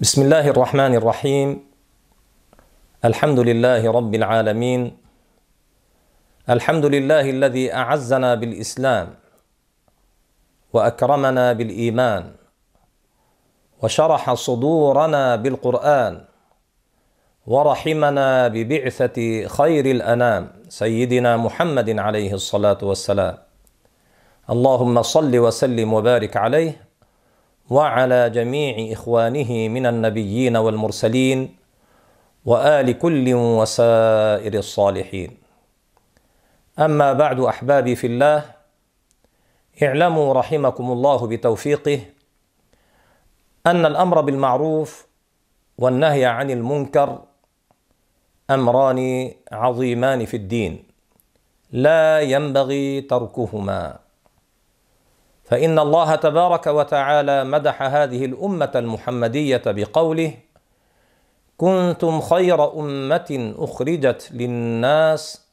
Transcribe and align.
بسم 0.00 0.22
الله 0.22 0.48
الرحمن 0.48 0.94
الرحيم 0.94 1.48
الحمد 3.04 3.38
لله 3.38 3.90
رب 3.92 4.14
العالمين 4.14 4.96
الحمد 6.50 6.84
لله 6.86 7.30
الذي 7.30 7.74
اعزنا 7.74 8.34
بالاسلام 8.34 9.14
واكرمنا 10.72 11.52
بالايمان 11.52 12.32
وشرح 13.82 14.34
صدورنا 14.34 15.36
بالقران 15.36 16.24
ورحمنا 17.46 18.48
ببعثه 18.48 19.46
خير 19.46 19.84
الانام 19.86 20.42
سيدنا 20.68 21.36
محمد 21.36 21.98
عليه 21.98 22.32
الصلاه 22.34 22.78
والسلام 22.82 23.36
اللهم 24.50 25.02
صل 25.02 25.38
وسلم 25.38 25.92
وبارك 25.92 26.36
عليه 26.36 26.89
وعلى 27.70 28.30
جميع 28.30 28.92
إخوانه 28.92 29.68
من 29.68 29.86
النبيين 29.86 30.56
والمرسلين 30.56 31.56
وآل 32.44 32.98
كل 32.98 33.34
وسائر 33.34 34.54
الصالحين. 34.54 35.30
أما 36.78 37.12
بعد 37.12 37.40
أحبابي 37.40 37.94
في 37.96 38.06
الله 38.06 38.38
اعلموا 39.82 40.34
رحمكم 40.34 40.86
الله 40.92 41.26
بتوفيقه 41.26 42.00
أن 43.66 43.86
الأمر 43.86 44.20
بالمعروف 44.20 45.06
والنهي 45.78 46.24
عن 46.24 46.50
المنكر 46.50 47.18
أمران 48.50 49.30
عظيمان 49.52 50.24
في 50.24 50.36
الدين. 50.36 50.84
لا 51.72 52.20
ينبغي 52.20 53.00
تركهما. 53.00 54.09
فإن 55.50 55.78
الله 55.78 56.14
تبارك 56.14 56.66
وتعالى 56.66 57.44
مدح 57.44 57.82
هذه 57.82 58.24
الأمة 58.24 58.70
المحمدية 58.74 59.62
بقوله 59.66 60.34
كنتم 61.56 62.20
خير 62.20 62.80
أمة 62.80 63.54
أخرجت 63.58 64.30
للناس 64.32 65.46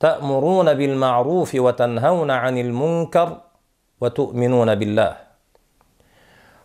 تأمرون 0.00 0.74
بالمعروف 0.74 1.54
وتنهون 1.54 2.30
عن 2.30 2.58
المنكر 2.58 3.40
وتؤمنون 4.00 4.74
بالله. 4.74 5.16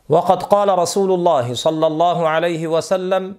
وقد 0.10 0.44
قال 0.44 0.80
رسول 0.80 1.12
الله 1.12 1.54
صلى 1.54 1.88
الله 1.88 2.28
عليه 2.28 2.68
وسلم 2.68 3.36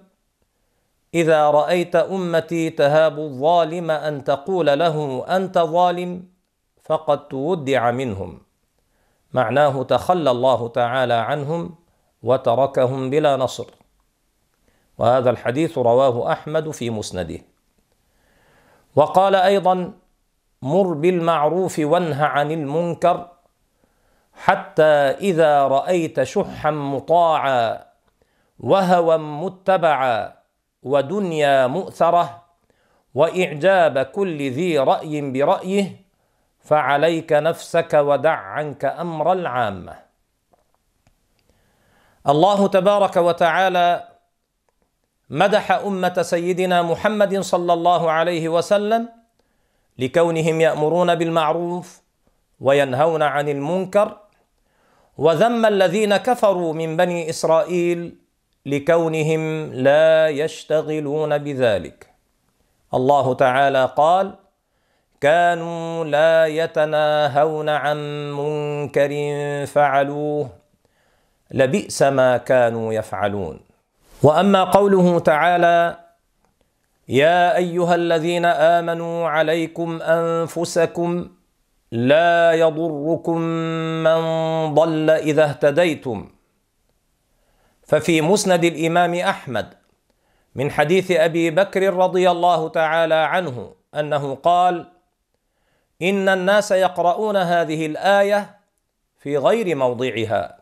إذا 1.13 1.49
رأيت 1.49 1.95
أمتي 1.95 2.69
تهاب 2.69 3.19
الظالم 3.19 3.91
أن 3.91 4.23
تقول 4.23 4.65
له 4.79 5.25
أنت 5.29 5.57
ظالم 5.59 6.23
فقد 6.81 7.27
تودع 7.27 7.91
منهم. 7.91 8.48
معناه 9.33 9.83
تخلى 9.83 10.31
الله 10.31 10.67
تعالى 10.67 11.13
عنهم 11.13 11.75
وتركهم 12.23 13.09
بلا 13.09 13.37
نصر. 13.37 13.65
وهذا 14.97 15.29
الحديث 15.29 15.77
رواه 15.77 16.31
أحمد 16.31 16.71
في 16.71 16.89
مسنده. 16.89 17.39
وقال 18.95 19.35
أيضا 19.35 19.93
مر 20.61 20.93
بالمعروف 20.93 21.79
وانه 21.79 22.25
عن 22.25 22.51
المنكر 22.51 23.27
حتى 24.33 24.93
إذا 25.31 25.67
رأيت 25.67 26.23
شحا 26.23 26.71
مطاعا 26.71 27.85
وهوى 28.59 29.17
متبعا 29.17 30.33
ودنيا 30.83 31.67
مؤثرة 31.67 32.43
وإعجاب 33.15 33.99
كل 33.99 34.51
ذي 34.51 34.79
رأي 34.79 35.31
برأيه 35.31 36.08
فعليك 36.69 37.33
نفسك 37.33 37.93
ودع 37.93 38.37
عنك 38.55 38.85
أمر 38.85 39.33
العامة. 39.33 39.95
الله 42.27 42.67
تبارك 42.67 43.17
وتعالى 43.17 44.07
مدح 45.29 45.71
أمة 45.71 46.21
سيدنا 46.21 46.81
محمد 46.81 47.39
صلى 47.39 47.73
الله 47.73 48.11
عليه 48.11 48.49
وسلم 48.49 49.09
لكونهم 49.97 50.61
يأمرون 50.61 51.15
بالمعروف 51.15 52.01
وينهون 52.59 53.23
عن 53.23 53.49
المنكر 53.49 54.17
وذم 55.17 55.65
الذين 55.65 56.17
كفروا 56.17 56.73
من 56.73 56.97
بني 56.97 57.29
إسرائيل 57.29 58.15
لكونهم 58.65 59.73
لا 59.73 60.29
يشتغلون 60.29 61.37
بذلك. 61.37 62.09
الله 62.93 63.33
تعالى 63.33 63.93
قال 63.97 64.48
كانوا 65.21 66.05
لا 66.05 66.45
يتناهون 66.45 67.69
عن 67.69 67.97
منكر 68.31 69.11
فعلوه 69.65 70.49
لبئس 71.51 72.01
ما 72.01 72.37
كانوا 72.37 72.93
يفعلون. 72.93 73.59
وأما 74.23 74.63
قوله 74.63 75.19
تعالى 75.19 75.97
يا 77.09 77.55
أيها 77.55 77.95
الذين 77.95 78.45
آمنوا 78.45 79.29
عليكم 79.29 80.01
أنفسكم 80.01 81.29
لا 81.91 82.53
يضركم 82.53 83.37
من 84.03 84.21
ضل 84.73 85.09
إذا 85.09 85.43
اهتديتم. 85.43 86.29
ففي 87.83 88.21
مسند 88.21 88.63
الإمام 88.63 89.13
أحمد 89.15 89.73
من 90.55 90.71
حديث 90.71 91.11
أبي 91.11 91.51
بكر 91.51 91.93
رضي 91.93 92.31
الله 92.31 92.69
تعالى 92.69 93.15
عنه 93.15 93.71
أنه 93.95 94.35
قال 94.35 94.85
ان 96.01 96.29
الناس 96.29 96.71
يقرؤون 96.71 97.37
هذه 97.37 97.85
الايه 97.85 98.59
في 99.17 99.37
غير 99.37 99.75
موضعها. 99.75 100.59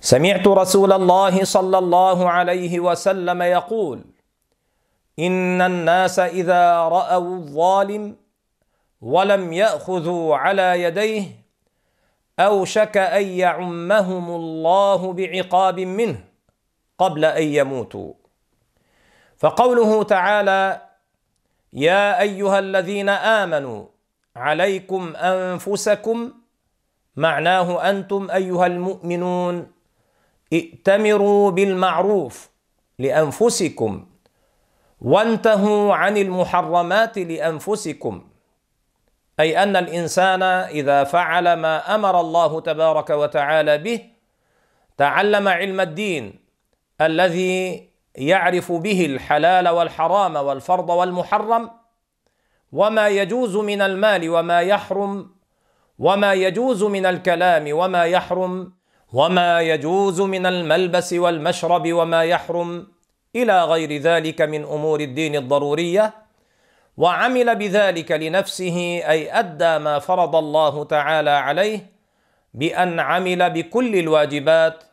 سمعت 0.00 0.46
رسول 0.46 0.92
الله 0.92 1.44
صلى 1.44 1.78
الله 1.78 2.30
عليه 2.30 2.80
وسلم 2.80 3.42
يقول 3.42 4.04
ان 5.18 5.62
الناس 5.62 6.18
اذا 6.18 6.76
راوا 6.78 7.36
الظالم 7.36 8.16
ولم 9.00 9.52
ياخذوا 9.52 10.36
على 10.36 10.82
يديه 10.82 11.24
اوشك 12.38 12.96
ان 12.96 13.26
يعمهم 13.26 14.30
الله 14.30 15.12
بعقاب 15.12 15.80
منه 15.80 16.24
قبل 16.98 17.24
ان 17.24 17.42
يموتوا. 17.42 18.12
فقوله 19.38 20.02
تعالى 20.02 20.80
يا 21.72 22.20
ايها 22.20 22.58
الذين 22.58 23.08
امنوا 23.08 23.86
عليكم 24.40 25.16
أنفسكم 25.16 26.32
معناه 27.16 27.90
أنتم 27.90 28.30
أيها 28.30 28.66
المؤمنون 28.66 29.72
ائتمروا 30.52 31.50
بالمعروف 31.50 32.50
لأنفسكم 32.98 34.06
وانتهوا 35.00 35.94
عن 35.94 36.16
المحرمات 36.16 37.18
لأنفسكم. 37.18 38.22
أي 39.40 39.62
أن 39.62 39.76
الإنسان 39.76 40.42
إذا 40.42 41.04
فعل 41.04 41.52
ما 41.52 41.94
أمر 41.94 42.20
الله 42.20 42.60
تبارك 42.60 43.10
وتعالى 43.10 43.78
به 43.78 44.00
تعلم 44.96 45.48
علم 45.48 45.80
الدين 45.80 46.40
الذي 47.00 47.88
يعرف 48.14 48.72
به 48.72 49.06
الحلال 49.06 49.68
والحرام 49.68 50.36
والفرض 50.36 50.90
والمحرم 50.90 51.70
وما 52.72 53.08
يجوز 53.08 53.56
من 53.56 53.82
المال 53.82 54.30
وما 54.30 54.60
يحرم 54.60 55.30
وما 55.98 56.32
يجوز 56.32 56.82
من 56.84 57.06
الكلام 57.06 57.64
وما 57.70 58.04
يحرم 58.04 58.72
وما 59.12 59.60
يجوز 59.60 60.20
من 60.20 60.46
الملبس 60.46 61.12
والمشرب 61.12 61.92
وما 61.92 62.24
يحرم. 62.24 62.86
إلى 63.36 63.64
غير 63.64 64.02
ذلك 64.02 64.42
من 64.42 64.64
امور 64.64 65.00
الدين 65.00 65.36
الضروريه. 65.36 66.14
وعمل 66.96 67.56
بذلك 67.56 68.12
لنفسه 68.12 68.76
اي 69.08 69.38
ادى 69.38 69.78
ما 69.78 69.98
فرض 69.98 70.36
الله 70.36 70.84
تعالى 70.84 71.30
عليه 71.30 71.86
بان 72.54 73.00
عمل 73.00 73.50
بكل 73.50 73.96
الواجبات. 73.96 74.84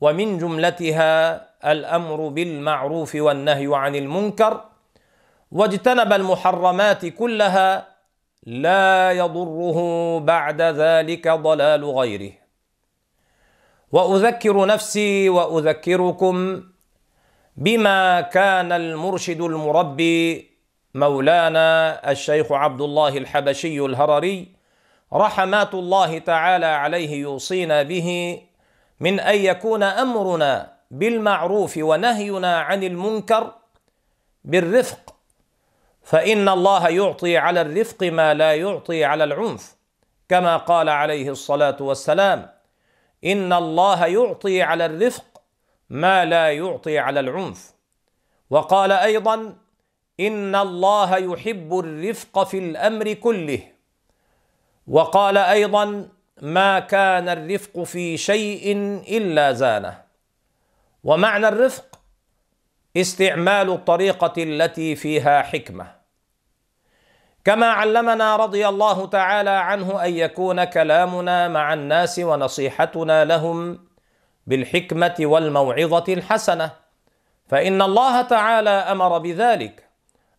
ومن 0.00 0.38
جملتها 0.38 1.46
الامر 1.64 2.28
بالمعروف 2.28 3.14
والنهي 3.14 3.68
عن 3.72 3.94
المنكر. 3.96 4.69
واجتنب 5.52 6.12
المحرمات 6.12 7.06
كلها 7.06 7.88
لا 8.46 9.12
يضره 9.12 9.78
بعد 10.20 10.62
ذلك 10.62 11.28
ضلال 11.28 11.84
غيره. 11.84 12.32
وأذكر 13.92 14.66
نفسي 14.66 15.28
وأذكركم 15.28 16.62
بما 17.56 18.20
كان 18.20 18.72
المرشد 18.72 19.40
المربي 19.40 20.50
مولانا 20.94 22.10
الشيخ 22.10 22.52
عبد 22.52 22.80
الله 22.80 23.18
الحبشي 23.18 23.80
الهرري 23.80 24.48
رحمات 25.12 25.74
الله 25.74 26.18
تعالى 26.18 26.66
عليه 26.66 27.20
يوصينا 27.20 27.82
به 27.82 28.40
من 29.00 29.20
أن 29.20 29.38
يكون 29.38 29.82
أمرنا 29.82 30.72
بالمعروف 30.90 31.76
ونهينا 31.76 32.60
عن 32.60 32.82
المنكر 32.84 33.52
بالرفق 34.44 35.09
فإن 36.10 36.48
الله 36.48 36.88
يعطي 36.88 37.36
على 37.36 37.60
الرفق 37.60 38.02
ما 38.02 38.34
لا 38.34 38.54
يعطي 38.54 39.04
على 39.04 39.24
العنف 39.24 39.76
كما 40.28 40.56
قال 40.56 40.88
عليه 40.88 41.30
الصلاة 41.30 41.76
والسلام 41.80 42.50
إن 43.24 43.52
الله 43.52 44.06
يعطي 44.06 44.62
على 44.62 44.86
الرفق 44.86 45.42
ما 45.90 46.24
لا 46.24 46.52
يعطي 46.52 46.98
على 46.98 47.20
العنف. 47.20 47.74
وقال 48.50 48.92
أيضا 48.92 49.54
إن 50.20 50.54
الله 50.56 51.16
يحب 51.16 51.78
الرفق 51.78 52.44
في 52.44 52.58
الأمر 52.58 53.12
كله. 53.12 53.62
وقال 54.86 55.36
أيضا 55.36 56.08
ما 56.42 56.78
كان 56.78 57.28
الرفق 57.28 57.82
في 57.82 58.16
شيء 58.16 58.76
إلا 59.08 59.52
زانه. 59.52 60.02
ومعنى 61.04 61.48
الرفق 61.48 62.00
استعمال 62.96 63.70
الطريقة 63.70 64.42
التي 64.42 64.96
فيها 64.96 65.42
حكمة. 65.42 65.99
كما 67.44 67.66
علمنا 67.66 68.36
رضي 68.36 68.68
الله 68.68 69.06
تعالى 69.06 69.50
عنه 69.50 70.04
أن 70.04 70.14
يكون 70.14 70.64
كلامنا 70.64 71.48
مع 71.48 71.74
الناس 71.74 72.18
ونصيحتنا 72.18 73.24
لهم 73.24 73.78
بالحكمة 74.46 75.14
والموعظة 75.20 76.04
الحسنة. 76.08 76.70
فإن 77.48 77.82
الله 77.82 78.22
تعالى 78.22 78.70
أمر 78.70 79.18
بذلك. 79.18 79.88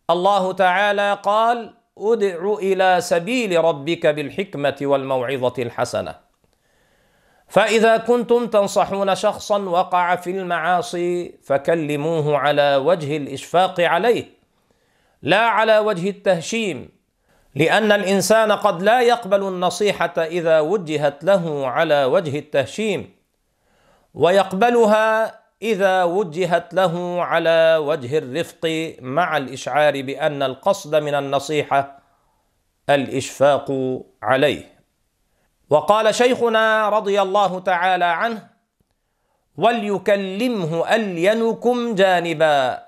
الله 0.09 0.53
تعالى 0.53 1.19
قال 1.24 1.74
أدع 1.98 2.53
إلى 2.53 3.01
سبيل 3.01 3.63
ربك 3.63 4.07
بالحكمة 4.07 4.77
والموعظة 4.81 5.53
الحسنة 5.59 6.15
فإذا 7.48 7.98
كنتم 7.98 8.48
تنصحون 8.48 9.15
شخصا 9.15 9.59
وقع 9.59 10.15
في 10.15 10.31
المعاصي 10.31 11.39
فكلموه 11.44 12.38
على 12.38 12.75
وجه 12.75 13.18
الإشفاق 13.18 13.80
عليه. 13.80 14.40
لا 15.21 15.39
على 15.39 15.77
وجه 15.79 16.09
التهشيم 16.09 16.89
لأن 17.56 17.91
الإنسان 17.91 18.51
قد 18.51 18.83
لا 18.83 19.01
يقبل 19.01 19.44
النصيحة 19.47 20.13
إذا 20.18 20.59
وجهت 20.59 21.23
له 21.23 21.68
على 21.68 22.06
وجه 22.06 22.39
التهشيم 22.39 23.15
ويقبلها 24.13 25.39
إذا 25.62 26.03
وجهت 26.03 26.73
له 26.73 27.23
على 27.23 27.77
وجه 27.81 28.18
الرفق 28.18 28.94
مع 29.01 29.38
الإشعار 29.38 30.01
بأن 30.01 30.44
القصد 30.44 30.95
من 30.95 31.15
النصيحة 31.15 32.00
الإشفاق 32.89 33.71
عليه. 34.24 34.81
وقال 35.69 36.15
شيخنا 36.15 36.89
رضي 36.89 37.21
الله 37.21 37.59
تعالى 37.59 38.06
عنه 38.06 38.47
وليكلمه 39.57 40.95
ألينكم 40.95 41.95
جانبا 41.95 42.83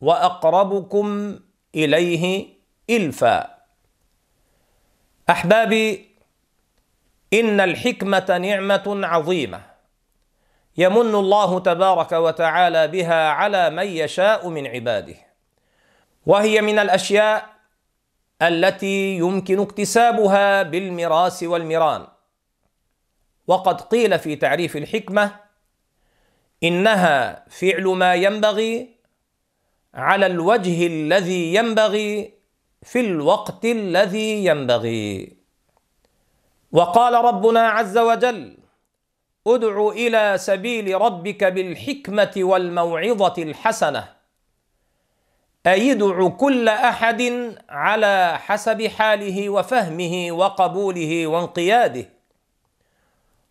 وأقربكم 0.00 1.38
إليه 1.74 2.46
إلفا. 2.90 3.54
أحبابي 5.30 6.10
إن 7.32 7.60
الحكمة 7.60 8.38
نعمة 8.38 9.00
عظيمة. 9.06 9.60
يمن 10.76 11.14
الله 11.14 11.58
تبارك 11.58 12.12
وتعالى 12.12 12.88
بها 12.88 13.28
على 13.28 13.70
من 13.70 13.86
يشاء 13.86 14.48
من 14.48 14.66
عباده. 14.66 15.16
وهي 16.26 16.60
من 16.60 16.78
الأشياء 16.78 17.54
التي 18.42 19.16
يمكن 19.16 19.60
اكتسابها 19.60 20.62
بالمراس 20.62 21.42
والمران 21.42 22.06
وقد 23.46 23.80
قيل 23.80 24.18
في 24.18 24.36
تعريف 24.36 24.76
الحكمة 24.76 25.36
إنها 26.62 27.44
فعل 27.48 27.84
ما 27.84 28.14
ينبغي 28.14 28.93
على 29.94 30.26
الوجه 30.26 30.86
الذي 30.86 31.54
ينبغي 31.54 32.34
في 32.82 33.00
الوقت 33.00 33.64
الذي 33.64 34.44
ينبغي. 34.44 35.36
وقال 36.72 37.24
ربنا 37.24 37.68
عز 37.68 37.98
وجل 37.98 38.56
ادع 39.46 39.88
إلى 39.88 40.38
سبيل 40.38 41.00
ربك 41.00 41.44
بالحكمة 41.44 42.32
والموعظة 42.36 43.42
الحسنة. 43.42 44.08
أي 45.66 45.92
ادع 45.92 46.28
كل 46.28 46.68
أحد 46.68 47.22
على 47.68 48.38
حسب 48.38 48.86
حاله 48.86 49.48
وفهمه 49.50 50.32
وقبوله 50.32 51.26
وانقياده. 51.26 52.08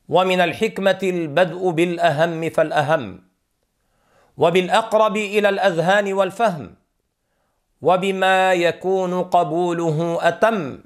ومن 0.09 0.39
الحكمة 0.41 0.99
البدء 1.03 1.69
بالأهم 1.69 2.49
فالأهم. 2.49 3.32
وبالأقرب 4.37 5.17
إلى 5.17 5.49
الأذهان 5.49 6.13
والفهم 6.13 6.75
وبما 7.81 8.53
يكون 8.53 9.23
قبوله 9.23 10.17
أتم 10.21 10.79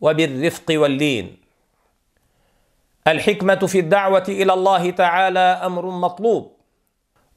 وبالرفق 0.00 0.66
واللين. 0.70 1.36
الحكمة 3.06 3.54
في 3.54 3.78
الدعوة 3.78 4.24
إلى 4.28 4.52
الله 4.52 4.90
تعالى 4.90 5.38
أمر 5.38 5.86
مطلوب 5.90 6.56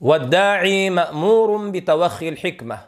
والداعي 0.02 0.90
مأمور 0.90 1.70
بتوخي 1.70 2.30
الحكمة. 2.30 2.80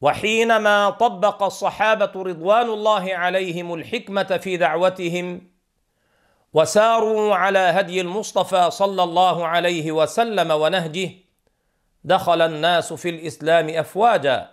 وحينما 0.00 0.90
طبق 0.90 1.42
الصحابة 1.42 2.12
رضوان 2.16 2.66
الله 2.68 3.14
عليهم 3.14 3.74
الحكمة 3.74 4.22
في 4.42 4.56
دعوتهم 4.56 5.40
وساروا 6.54 7.34
على 7.34 7.58
هدي 7.58 8.00
المصطفى 8.00 8.70
صلى 8.70 9.02
الله 9.02 9.46
عليه 9.46 9.92
وسلم 9.92 10.50
ونهجه. 10.50 11.10
دخل 12.04 12.42
الناس 12.42 12.92
في 12.92 13.08
الإسلام 13.08 13.68
أفواجا 13.68 14.50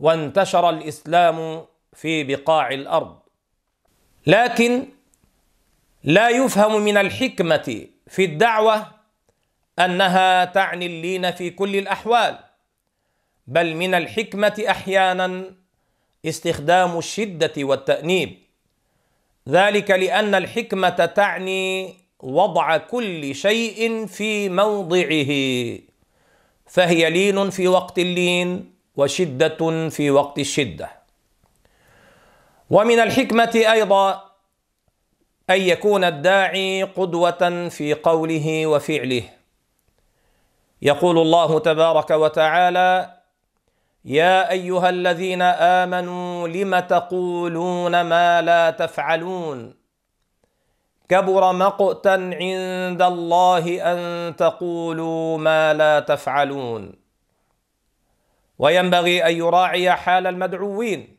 وانتشر 0.00 0.70
الإسلام 0.70 1.64
في 1.92 2.24
بقاع 2.24 2.68
الأرض. 2.70 3.18
لكن 4.26 4.88
لا 6.04 6.28
يفهم 6.28 6.82
من 6.82 6.96
الحكمة 6.96 7.86
في 8.06 8.24
الدعوة 8.24 8.86
أنها 9.78 10.44
تعني 10.44 10.86
اللين 10.86 11.30
في 11.30 11.50
كل 11.50 11.76
الأحوال 11.76 12.38
بل 13.46 13.74
من 13.74 13.94
الحكمة 13.94 14.64
أحيانا 14.70 15.54
استخدام 16.26 16.98
الشدة 16.98 17.52
والتأنيب. 17.58 18.45
ذلك 19.48 19.90
لأن 19.90 20.34
الحكمة 20.34 20.88
تعني 20.88 21.94
وضع 22.20 22.76
كل 22.76 23.34
شيء 23.34 24.06
في 24.06 24.48
موضعه. 24.48 25.32
فهي 26.66 27.10
لين 27.10 27.50
في 27.50 27.68
وقت 27.68 27.98
اللين 27.98 28.72
وشدة 28.96 29.88
في 29.88 30.10
وقت 30.10 30.38
الشدة. 30.38 30.90
ومن 32.70 32.98
الحكمة 33.00 33.64
أيضا 33.72 34.30
أن 35.50 35.60
يكون 35.60 36.04
الداعي 36.04 36.82
قدوة 36.82 37.68
في 37.68 37.94
قوله 37.94 38.66
وفعله. 38.66 39.22
يقول 40.82 41.18
الله 41.18 41.58
تبارك 41.58 42.10
وتعالى 42.10 43.15
يا 44.06 44.50
أيها 44.50 44.88
الذين 44.88 45.42
آمنوا 45.42 46.48
لم 46.48 46.78
تقولون 46.78 48.00
ما 48.00 48.42
لا 48.42 48.70
تفعلون؟ 48.70 49.74
كبر 51.08 51.52
مقتا 51.52 52.08
عند 52.10 53.02
الله 53.02 53.92
أن 53.92 54.36
تقولوا 54.36 55.38
ما 55.38 55.74
لا 55.74 56.00
تفعلون. 56.00 56.92
وينبغي 58.58 59.26
أن 59.26 59.36
يراعي 59.36 59.92
حال 59.92 60.26
المدعوين. 60.26 61.16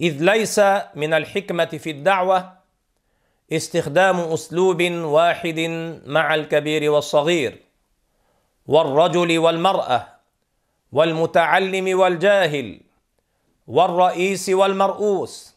إذ 0.00 0.24
ليس 0.24 0.60
من 0.94 1.14
الحكمة 1.14 1.64
في 1.64 1.90
الدعوة 1.90 2.52
استخدام 3.52 4.20
أسلوب 4.20 4.82
واحد 4.92 5.60
مع 6.06 6.34
الكبير 6.34 6.90
والصغير 6.90 7.62
والرجل 8.66 9.38
والمرأة. 9.38 10.11
والمتعلم 10.92 11.98
والجاهل 11.98 12.80
والرئيس 13.66 14.48
والمرؤوس 14.48 15.54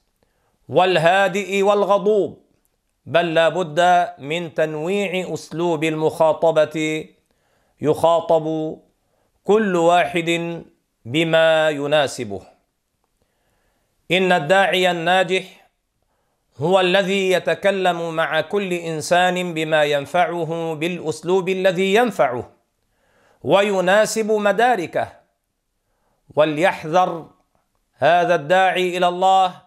والهادئ 0.69 1.61
والغضوب 1.61 2.39
بل 3.05 3.33
لا 3.33 3.49
بد 3.49 4.09
من 4.19 4.53
تنويع 4.53 5.33
أسلوب 5.33 5.83
المخاطبة 5.83 7.05
يخاطب 7.81 8.77
كل 9.43 9.75
واحد 9.75 10.61
بما 11.05 11.69
يناسبه. 11.69 12.41
إن 14.11 14.31
الداعي 14.31 14.91
الناجح 14.91 15.67
هو 16.57 16.79
الذي 16.79 17.31
يتكلم 17.31 18.15
مع 18.15 18.41
كل 18.41 18.73
إنسان 18.73 19.53
بما 19.53 19.83
ينفعه 19.83 20.73
بالأسلوب 20.73 21.49
الذي 21.49 21.93
ينفعه 21.93 22.51
ويناسب 23.43 24.31
مداركه 24.31 25.24
وليحذر 26.35 27.29
هذا 27.97 28.35
الداعي 28.35 28.97
إلى 28.97 29.07
الله 29.07 29.61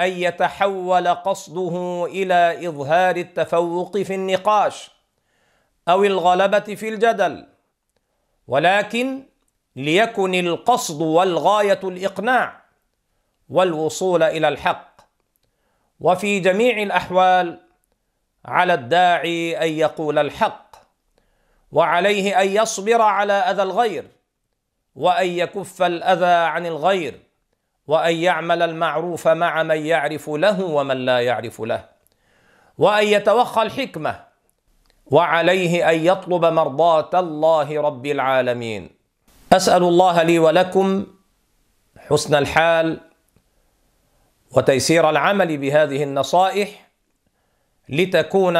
أن 0.00 0.08
يتحول 0.10 1.08
قصده 1.08 2.06
إلى 2.10 2.68
إظهار 2.68 3.16
التفوق 3.16 3.98
في 3.98 4.14
النقاش 4.14 4.90
أو 5.88 6.04
الغلبة 6.04 6.58
في 6.74 6.88
الجدل. 6.88 7.46
ولكن 8.48 9.22
ليكن 9.76 10.34
القصد 10.34 11.00
والغاية 11.00 11.80
الإقناع 11.84 12.62
والوصول 13.48 14.22
إلى 14.22 14.48
الحق. 14.48 15.00
وفي 16.00 16.40
جميع 16.40 16.82
الأحوال 16.82 17.60
على 18.44 18.74
الداعي 18.74 19.56
أن 19.56 19.68
يقول 19.72 20.18
الحق 20.18 20.76
وعليه 21.72 22.42
أن 22.42 22.48
يصبر 22.48 23.02
على 23.02 23.32
أذى 23.32 23.62
الغير. 23.62 24.15
وأن 24.96 25.26
يكف 25.26 25.82
الأذى 25.82 26.26
عن 26.26 26.66
الغير 26.66 27.20
وأن 27.86 28.16
يعمل 28.16 28.62
المعروف 28.62 29.28
مع 29.28 29.62
من 29.62 29.86
يعرف 29.86 30.30
له 30.30 30.64
ومن 30.64 30.96
لا 30.96 31.20
يعرف 31.20 31.60
له 31.60 31.84
وأن 32.78 33.06
يتوخى 33.06 33.62
الحكمة 33.62 34.24
وعليه 35.06 35.90
أن 35.90 35.98
يطلب 36.06 36.44
مرضاة 36.44 37.10
الله 37.20 37.80
رب 37.80 38.06
العالمين. 38.06 38.90
أسأل 39.52 39.82
الله 39.82 40.22
لي 40.22 40.38
ولكم 40.38 41.06
حسن 41.98 42.34
الحال 42.34 43.00
وتيسير 44.50 45.10
العمل 45.10 45.58
بهذه 45.58 46.02
النصائح 46.02 46.88
لتكون 47.88 48.58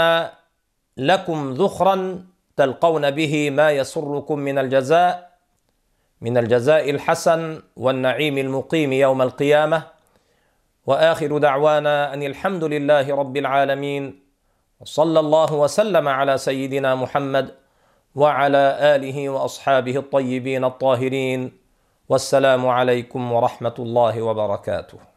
لكم 0.97 1.55
ذخرا 1.55 2.25
تلقون 2.57 3.11
به 3.11 3.51
ما 3.51 3.71
يسركم 3.71 4.39
من 4.39 4.59
الجزاء. 4.59 5.26
من 6.21 6.39
الجزاء 6.39 6.91
الحسن 6.91 7.63
والنعيم 7.77 8.39
المقيم 8.39 8.93
يوم 8.93 9.23
القيامة. 9.23 9.83
وآخر 10.87 11.39
دعوانا 11.39 12.15
أن 12.15 12.23
الحمد 12.23 12.65
لله 12.65 13.17
رب 13.17 13.37
العالمين 13.37 14.23
وصلى 14.81 15.21
الله 15.21 15.55
وسلم 15.55 16.09
على 16.09 16.39
سيدنا 16.39 16.95
محمد 16.95 17.55
وعلى 18.15 18.79
آله 18.95 19.29
وأصحابه 19.29 19.97
الطيبين 19.97 20.65
الطاهرين. 20.65 21.53
والسلام 22.09 22.67
عليكم 22.67 23.33
ورحمة 23.33 23.75
الله 23.79 24.23
وبركاته. 24.23 25.16